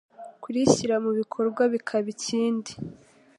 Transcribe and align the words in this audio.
kurishyira 0.41 0.95
mu 1.03 1.11
bikorwa 1.19 1.63
bikaba 1.73 2.07
ikindi 2.15 2.71